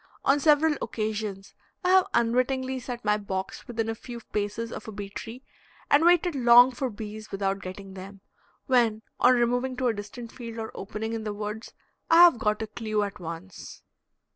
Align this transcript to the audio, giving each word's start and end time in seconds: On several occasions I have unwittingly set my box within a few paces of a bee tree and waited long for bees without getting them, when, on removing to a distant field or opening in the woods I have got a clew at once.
On 0.25 0.39
several 0.39 0.77
occasions 0.81 1.53
I 1.83 1.89
have 1.91 2.07
unwittingly 2.15 2.79
set 2.79 3.05
my 3.05 3.17
box 3.17 3.67
within 3.67 3.87
a 3.87 3.93
few 3.93 4.19
paces 4.33 4.71
of 4.71 4.87
a 4.87 4.91
bee 4.91 5.11
tree 5.11 5.43
and 5.91 6.03
waited 6.03 6.33
long 6.33 6.71
for 6.71 6.89
bees 6.89 7.29
without 7.29 7.59
getting 7.61 7.93
them, 7.93 8.21
when, 8.65 9.03
on 9.19 9.35
removing 9.35 9.77
to 9.77 9.89
a 9.89 9.93
distant 9.93 10.31
field 10.31 10.57
or 10.57 10.71
opening 10.73 11.13
in 11.13 11.23
the 11.23 11.35
woods 11.35 11.73
I 12.09 12.23
have 12.23 12.39
got 12.39 12.63
a 12.63 12.65
clew 12.65 13.03
at 13.03 13.19
once. 13.19 13.83